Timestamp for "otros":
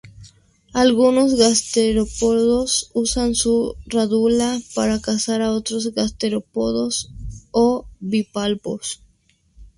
5.51-5.93